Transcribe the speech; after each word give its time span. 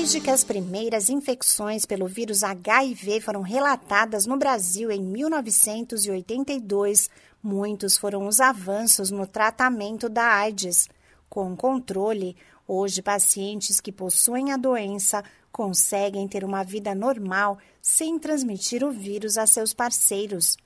Desde 0.00 0.18
que 0.18 0.30
as 0.30 0.42
primeiras 0.42 1.10
infecções 1.10 1.84
pelo 1.84 2.06
vírus 2.06 2.42
HIV 2.42 3.20
foram 3.20 3.42
relatadas 3.42 4.24
no 4.24 4.38
Brasil 4.38 4.90
em 4.90 5.02
1982, 5.02 7.10
muitos 7.42 7.98
foram 7.98 8.26
os 8.26 8.40
avanços 8.40 9.10
no 9.10 9.26
tratamento 9.26 10.08
da 10.08 10.24
AIDS. 10.24 10.88
Com 11.28 11.54
controle, 11.54 12.34
hoje 12.66 13.02
pacientes 13.02 13.78
que 13.78 13.92
possuem 13.92 14.52
a 14.52 14.56
doença 14.56 15.22
conseguem 15.52 16.26
ter 16.26 16.44
uma 16.44 16.64
vida 16.64 16.94
normal 16.94 17.58
sem 17.82 18.18
transmitir 18.18 18.82
o 18.82 18.90
vírus 18.90 19.36
a 19.36 19.46
seus 19.46 19.74
parceiros. 19.74 20.56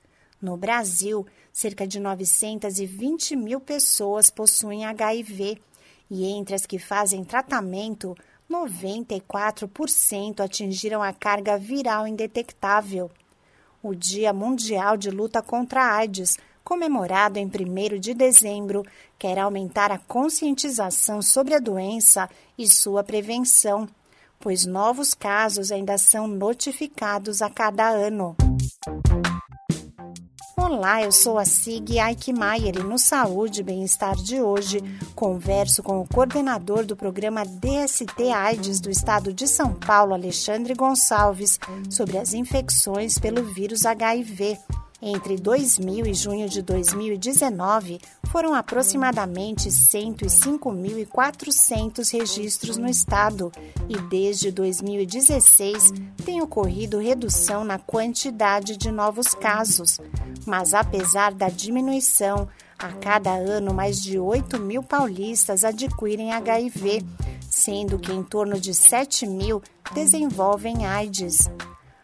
No 0.40 0.56
Brasil, 0.56 1.26
cerca 1.52 1.88
de 1.88 1.98
920 1.98 3.34
mil 3.34 3.58
pessoas 3.58 4.30
possuem 4.30 4.84
HIV 4.84 5.60
e 6.08 6.24
entre 6.26 6.54
as 6.54 6.66
que 6.66 6.78
fazem 6.78 7.24
tratamento, 7.24 8.14
94% 8.50 10.40
atingiram 10.40 11.02
a 11.02 11.12
carga 11.12 11.56
viral 11.58 12.06
indetectável. 12.06 13.10
O 13.82 13.94
Dia 13.94 14.32
Mundial 14.32 14.96
de 14.96 15.10
Luta 15.10 15.42
contra 15.42 15.82
a 15.82 15.96
AIDS, 15.96 16.38
comemorado 16.62 17.38
em 17.38 17.46
1 17.46 17.98
de 17.98 18.14
dezembro, 18.14 18.82
quer 19.18 19.38
aumentar 19.38 19.90
a 19.92 19.98
conscientização 19.98 21.20
sobre 21.20 21.54
a 21.54 21.58
doença 21.58 22.28
e 22.56 22.66
sua 22.66 23.02
prevenção, 23.02 23.88
pois 24.40 24.64
novos 24.64 25.14
casos 25.14 25.70
ainda 25.70 25.98
são 25.98 26.26
notificados 26.26 27.42
a 27.42 27.50
cada 27.50 27.88
ano. 27.88 28.36
Olá, 30.56 31.02
eu 31.02 31.10
sou 31.10 31.36
a 31.36 31.44
Sig 31.44 31.98
Eichmeier 31.98 32.76
e 32.76 32.82
no 32.82 32.96
Saúde 32.96 33.60
e 33.60 33.64
Bem-Estar 33.64 34.14
de 34.14 34.40
hoje 34.40 34.80
converso 35.12 35.82
com 35.82 36.00
o 36.00 36.06
coordenador 36.06 36.84
do 36.84 36.94
programa 36.94 37.44
DST 37.44 38.30
AIDS 38.32 38.78
do 38.78 38.88
estado 38.88 39.32
de 39.32 39.48
São 39.48 39.74
Paulo, 39.74 40.14
Alexandre 40.14 40.72
Gonçalves, 40.74 41.58
sobre 41.90 42.18
as 42.18 42.34
infecções 42.34 43.18
pelo 43.18 43.42
vírus 43.42 43.84
HIV. 43.84 44.56
Entre 45.02 45.36
2000 45.36 46.06
e 46.06 46.14
junho 46.14 46.48
de 46.48 46.62
2019, 46.62 48.00
foram 48.30 48.54
aproximadamente 48.54 49.68
105.400 49.68 52.12
registros 52.12 52.76
no 52.76 52.88
estado 52.88 53.50
e 53.88 53.98
desde 54.08 54.50
2016 54.50 55.92
tem 56.24 56.40
ocorrido 56.40 56.98
redução 56.98 57.64
na 57.64 57.78
quantidade 57.78 58.76
de 58.76 58.90
novos 58.90 59.34
casos. 59.34 60.00
Mas 60.46 60.74
apesar 60.74 61.32
da 61.32 61.48
diminuição, 61.48 62.48
a 62.78 62.92
cada 62.92 63.30
ano 63.30 63.74
mais 63.74 64.02
de 64.02 64.18
8 64.18 64.58
mil 64.58 64.82
paulistas 64.82 65.64
adquirem 65.64 66.32
HIV, 66.32 67.04
sendo 67.48 67.98
que 67.98 68.12
em 68.12 68.22
torno 68.22 68.60
de 68.60 68.74
7 68.74 69.26
mil 69.26 69.62
desenvolvem 69.94 70.86
AIDS. 70.86 71.48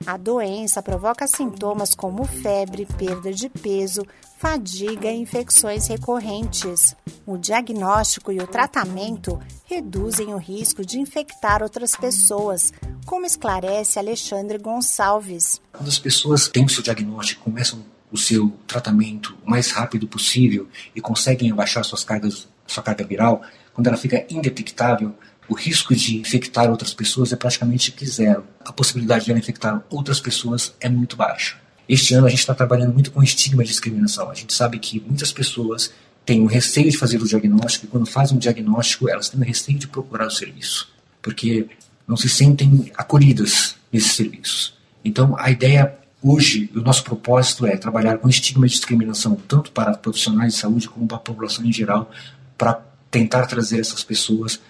A 0.07 0.17
doença 0.17 0.83
provoca 0.83 1.27
sintomas 1.27 1.95
como 1.95 2.25
febre, 2.25 2.87
perda 2.87 3.31
de 3.35 3.51
peso, 3.51 4.03
fadiga 4.39 5.11
e 5.11 5.21
infecções 5.21 5.89
recorrentes. 5.89 6.97
O 7.27 7.37
diagnóstico 7.37 8.33
e 8.33 8.39
o 8.39 8.47
tratamento 8.47 9.39
reduzem 9.67 10.33
o 10.33 10.39
risco 10.39 10.87
de 10.87 10.99
infectar 10.99 11.63
outras 11.63 11.95
pessoas, 11.95 12.73
como 13.05 13.27
esclarece 13.27 13.99
Alexandre 13.99 14.57
Gonçalves. 14.57 15.61
Quando 15.71 15.89
as 15.89 15.99
pessoas 15.99 16.49
têm 16.49 16.65
o 16.65 16.69
seu 16.71 16.83
diagnóstico, 16.83 17.45
começam 17.45 17.85
o 18.11 18.17
seu 18.17 18.51
tratamento 18.67 19.37
o 19.45 19.51
mais 19.51 19.71
rápido 19.71 20.09
possível 20.09 20.67
e 20.97 21.01
conseguem 21.03 21.53
abaixar 21.53 21.85
suas 21.85 22.05
cargas, 22.05 22.49
sua 22.67 22.83
carga 22.83 23.05
viral, 23.05 23.43
quando 23.75 23.87
ela 23.87 23.99
fica 23.99 24.25
indetectável, 24.31 25.15
o 25.51 25.55
risco 25.55 25.97
de 25.97 26.17
infectar 26.17 26.71
outras 26.71 26.95
pessoas 26.95 27.33
é 27.33 27.37
praticamente 27.37 27.93
zero. 28.07 28.45
A 28.65 28.73
possibilidade 28.73 29.25
de 29.25 29.33
ela 29.33 29.41
infectar 29.41 29.83
outras 29.91 30.21
pessoas 30.21 30.73
é 30.81 30.89
muito 30.89 31.17
baixa. 31.17 31.57
Este 31.89 32.15
ano 32.15 32.29
a 32.29 32.31
gente 32.31 32.39
está 32.39 32.55
trabalhando 32.55 32.93
muito 32.95 33.11
com 33.11 33.21
estigma 33.21 33.65
de 33.65 33.71
discriminação. 33.71 34.31
A 34.31 34.35
gente 34.35 34.55
sabe 34.55 34.79
que 34.79 35.01
muitas 35.01 35.33
pessoas 35.33 35.93
têm 36.25 36.41
um 36.41 36.47
receio 36.47 36.89
de 36.89 36.97
fazer 36.97 37.21
o 37.21 37.27
diagnóstico 37.27 37.87
e 37.87 37.89
quando 37.89 38.07
fazem 38.07 38.37
o 38.37 38.41
diagnóstico 38.41 39.09
elas 39.09 39.29
têm 39.29 39.41
um 39.41 39.45
receio 39.45 39.77
de 39.77 39.89
procurar 39.89 40.29
o 40.29 40.31
serviço, 40.31 40.89
porque 41.21 41.67
não 42.07 42.17
se 42.17 42.29
sentem 42.29 42.93
acolhidas 42.97 43.75
nesses 43.93 44.13
serviços. 44.13 44.79
Então 45.05 45.35
a 45.37 45.51
ideia 45.51 45.99
hoje, 46.23 46.71
o 46.77 46.81
nosso 46.81 47.03
propósito 47.03 47.67
é 47.67 47.77
trabalhar 47.77 48.19
com 48.19 48.29
estigma 48.29 48.69
de 48.69 48.75
discriminação 48.75 49.35
tanto 49.49 49.73
para 49.73 49.97
profissionais 49.97 50.53
de 50.53 50.61
saúde 50.61 50.89
como 50.89 51.09
para 51.09 51.17
a 51.17 51.21
população 51.21 51.65
em 51.65 51.73
geral, 51.73 52.09
para 52.57 52.81
tentar 53.11 53.47
trazer 53.47 53.81
essas 53.81 54.05
pessoas 54.05 54.61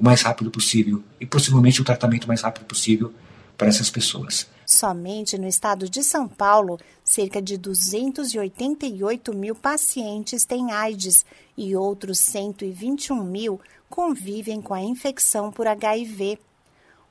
o 0.00 0.04
mais 0.04 0.22
rápido 0.22 0.50
possível 0.50 1.02
e 1.20 1.26
possivelmente 1.26 1.82
o 1.82 1.84
tratamento 1.84 2.26
mais 2.26 2.40
rápido 2.40 2.64
possível 2.64 3.12
para 3.56 3.68
essas 3.68 3.90
pessoas. 3.90 4.48
Somente 4.64 5.36
no 5.36 5.46
estado 5.46 5.90
de 5.90 6.02
São 6.02 6.26
Paulo, 6.26 6.78
cerca 7.04 7.42
de 7.42 7.58
288 7.58 9.34
mil 9.36 9.54
pacientes 9.54 10.46
têm 10.46 10.72
AIDS 10.72 11.26
e 11.54 11.76
outros 11.76 12.18
121 12.20 13.22
mil 13.22 13.60
convivem 13.90 14.62
com 14.62 14.72
a 14.72 14.80
infecção 14.80 15.52
por 15.52 15.66
HIV. 15.66 16.38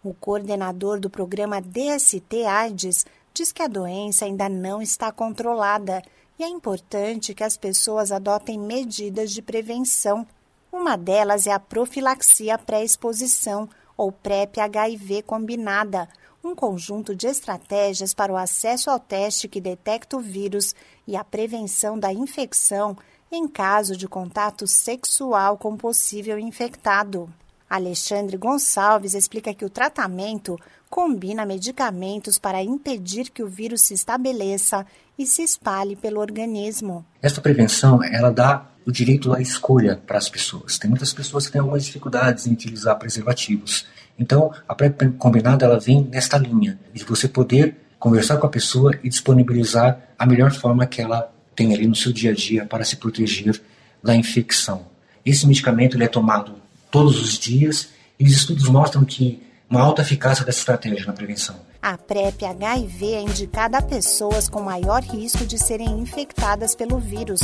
O 0.03 0.13
coordenador 0.13 0.99
do 0.99 1.09
programa 1.09 1.61
DST 1.61 2.45
AIDS 2.45 3.05
diz 3.33 3.51
que 3.51 3.61
a 3.61 3.67
doença 3.67 4.25
ainda 4.25 4.49
não 4.49 4.81
está 4.81 5.11
controlada 5.11 6.01
e 6.39 6.43
é 6.43 6.47
importante 6.47 7.35
que 7.35 7.43
as 7.43 7.55
pessoas 7.55 8.11
adotem 8.11 8.57
medidas 8.57 9.31
de 9.31 9.41
prevenção 9.41 10.25
uma 10.71 10.95
delas 10.95 11.47
é 11.47 11.51
a 11.51 11.59
profilaxia 11.59 12.57
pré-exposição, 12.57 13.67
ou 13.97 14.11
PrEP-HIV 14.11 15.23
combinada, 15.23 16.07
um 16.43 16.55
conjunto 16.55 17.13
de 17.15 17.27
estratégias 17.27 18.13
para 18.13 18.31
o 18.31 18.37
acesso 18.37 18.89
ao 18.89 18.99
teste 18.99 19.47
que 19.47 19.59
detecta 19.59 20.15
o 20.15 20.21
vírus 20.21 20.73
e 21.05 21.15
a 21.15 21.23
prevenção 21.23 21.99
da 21.99 22.13
infecção 22.13 22.95
em 23.31 23.47
caso 23.47 23.95
de 23.95 24.07
contato 24.07 24.65
sexual 24.65 25.57
com 25.57 25.75
possível 25.75 26.39
infectado. 26.39 27.29
Alexandre 27.69 28.37
Gonçalves 28.37 29.13
explica 29.13 29.53
que 29.53 29.65
o 29.65 29.69
tratamento 29.69 30.57
combina 30.89 31.45
medicamentos 31.45 32.39
para 32.39 32.63
impedir 32.63 33.29
que 33.29 33.43
o 33.43 33.47
vírus 33.47 33.81
se 33.81 33.93
estabeleça 33.93 34.85
e 35.17 35.25
se 35.25 35.43
espalhe 35.43 35.95
pelo 35.95 36.19
organismo. 36.19 37.05
Esta 37.21 37.41
prevenção, 37.41 38.03
ela 38.03 38.31
dá 38.31 38.65
o 38.89 38.91
direito 38.91 39.31
à 39.33 39.39
escolha 39.39 40.01
para 40.07 40.17
as 40.17 40.27
pessoas. 40.27 40.79
Tem 40.79 40.89
muitas 40.89 41.13
pessoas 41.13 41.45
que 41.45 41.51
têm 41.51 41.61
algumas 41.61 41.85
dificuldades 41.85 42.47
em 42.47 42.53
utilizar 42.53 42.97
preservativos. 42.97 43.85
Então, 44.17 44.51
a 44.67 44.73
PrEP 44.73 45.11
combinada 45.17 45.63
ela 45.63 45.79
vem 45.79 46.07
nesta 46.11 46.39
linha 46.39 46.77
de 46.91 47.03
você 47.03 47.27
poder 47.27 47.75
conversar 47.99 48.37
com 48.37 48.47
a 48.47 48.49
pessoa 48.49 48.97
e 49.03 49.09
disponibilizar 49.09 49.99
a 50.17 50.25
melhor 50.25 50.51
forma 50.51 50.87
que 50.87 51.01
ela 51.01 51.31
tem 51.55 51.71
ali 51.71 51.85
no 51.85 51.95
seu 51.95 52.11
dia 52.11 52.31
a 52.31 52.33
dia 52.33 52.65
para 52.65 52.83
se 52.83 52.95
proteger 52.95 53.61
da 54.03 54.15
infecção. 54.15 54.87
Esse 55.23 55.45
medicamento 55.45 55.95
ele 55.95 56.05
é 56.05 56.07
tomado 56.07 56.55
todos 56.89 57.21
os 57.21 57.37
dias 57.37 57.89
e 58.19 58.23
os 58.23 58.31
estudos 58.31 58.67
mostram 58.67 59.05
que 59.05 59.43
uma 59.69 59.81
alta 59.81 60.01
eficácia 60.01 60.43
dessa 60.43 60.59
estratégia 60.59 61.05
na 61.05 61.13
prevenção. 61.13 61.55
A 61.79 61.95
PrEP 61.95 62.43
HIV 62.43 63.13
é 63.13 63.21
indicada 63.21 63.77
a 63.77 63.81
pessoas 63.83 64.49
com 64.49 64.61
maior 64.61 65.03
risco 65.03 65.45
de 65.45 65.59
serem 65.59 65.99
infectadas 65.99 66.75
pelo 66.75 66.97
vírus, 66.97 67.39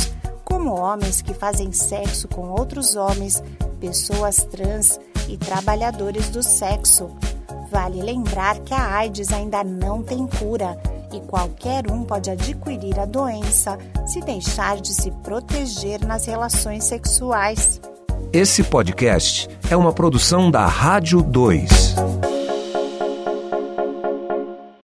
como 0.56 0.74
homens 0.74 1.20
que 1.20 1.34
fazem 1.34 1.70
sexo 1.70 2.26
com 2.28 2.48
outros 2.48 2.96
homens, 2.96 3.42
pessoas 3.78 4.42
trans 4.44 4.98
e 5.28 5.36
trabalhadores 5.36 6.30
do 6.30 6.42
sexo. 6.42 7.10
Vale 7.70 8.00
lembrar 8.00 8.58
que 8.60 8.72
a 8.72 8.96
AIDS 8.96 9.32
ainda 9.32 9.62
não 9.62 10.02
tem 10.02 10.26
cura 10.26 10.80
e 11.12 11.20
qualquer 11.20 11.90
um 11.90 12.04
pode 12.04 12.30
adquirir 12.30 12.98
a 12.98 13.04
doença 13.04 13.76
se 14.06 14.20
deixar 14.20 14.80
de 14.80 14.94
se 14.94 15.10
proteger 15.10 16.02
nas 16.06 16.24
relações 16.24 16.84
sexuais. 16.84 17.78
Esse 18.32 18.64
podcast 18.64 19.50
é 19.70 19.76
uma 19.76 19.92
produção 19.92 20.50
da 20.50 20.66
Rádio 20.66 21.20
2. 21.20 22.05